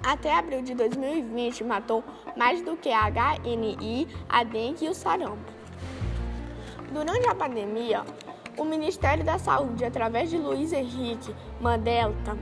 [0.00, 2.04] até abril de 2020 matou
[2.36, 5.52] mais do que a HNI, a dengue e o sarampo.
[6.92, 8.04] Durante a pandemia,
[8.56, 12.38] o Ministério da Saúde, através de Luiz Henrique Mandelta,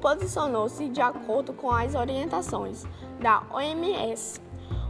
[0.00, 2.84] posicionou-se de acordo com as orientações
[3.20, 4.38] da OMS,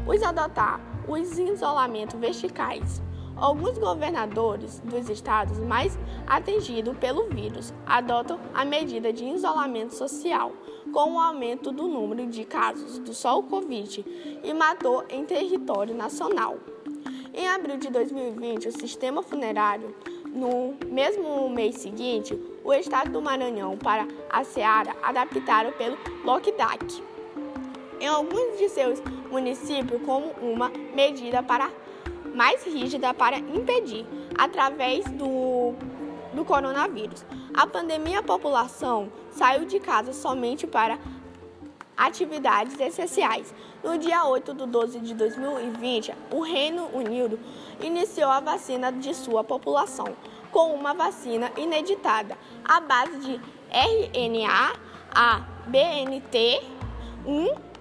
[0.07, 3.01] os adotar os isolamentos verticais
[3.37, 10.53] Alguns governadores dos estados mais atingidos pelo vírus adotam a medida de isolamento social,
[10.93, 14.05] com o aumento do número de casos do sol Covid
[14.43, 16.59] e matou em território nacional.
[17.35, 19.95] Em abril de 2020, o sistema funerário,
[20.27, 27.13] no mesmo mês seguinte, o estado do Maranhão para a Seara adaptaram pelo lockdown
[28.03, 31.71] em alguns de seus municípios como uma medida para
[32.35, 35.75] mais rígida para impedir, através do,
[36.33, 37.25] do coronavírus.
[37.55, 40.99] A pandemia, a população saiu de casa somente para
[41.97, 43.55] atividades essenciais.
[43.83, 47.39] No dia 8 de 12 de 2020, o Reino Unido
[47.81, 50.17] iniciou a vacina de sua população
[50.51, 54.73] com uma vacina ineditada à base de RNA
[55.15, 56.63] a BNT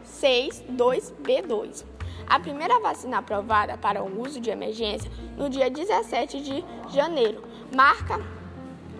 [0.06, 1.91] 162B2
[2.28, 8.20] a primeira vacina aprovada para o uso de emergência no dia 17 de janeiro marca,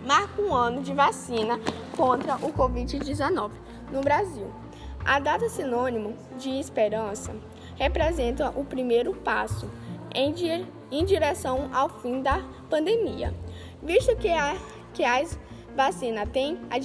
[0.06, 1.60] marca um ano de vacina
[1.96, 3.52] contra o Covid-19
[3.92, 4.52] no Brasil.
[5.04, 7.36] A data sinônimo de esperança
[7.76, 9.70] representa o primeiro passo
[10.14, 13.34] em, di em direção ao fim da pandemia,
[13.82, 14.56] visto que, a,
[14.94, 15.40] que as
[15.76, 16.78] vacinas têm a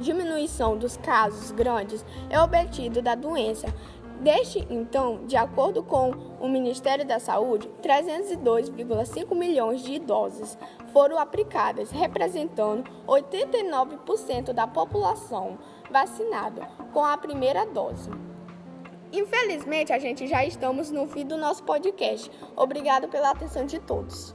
[0.00, 3.66] diminuição dos casos grandes é obtido da doença
[4.20, 6.10] Desde então, de acordo com
[6.40, 10.58] o Ministério da Saúde, 302,5 milhões de doses
[10.92, 15.58] foram aplicadas, representando 89% da população
[15.90, 18.10] vacinada com a primeira dose.
[19.12, 22.30] Infelizmente, a gente já estamos no fim do nosso podcast.
[22.56, 24.34] Obrigado pela atenção de todos.